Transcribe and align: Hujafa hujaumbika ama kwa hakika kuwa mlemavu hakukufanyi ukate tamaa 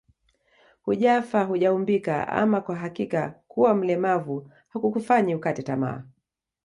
Hujafa 0.81 1.43
hujaumbika 1.43 2.27
ama 2.27 2.61
kwa 2.61 2.75
hakika 2.75 3.29
kuwa 3.47 3.73
mlemavu 3.75 4.51
hakukufanyi 4.69 5.35
ukate 5.35 5.63
tamaa 5.63 6.03